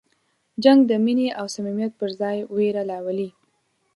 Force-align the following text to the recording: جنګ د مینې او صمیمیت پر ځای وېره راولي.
جنګ 0.63 0.79
د 0.87 0.91
مینې 1.03 1.27
او 1.39 1.45
صمیمیت 1.55 1.91
پر 1.99 2.09
ځای 2.21 2.37
وېره 2.55 2.83
راولي. 2.91 3.29